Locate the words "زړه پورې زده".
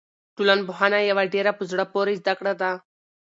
1.71-2.33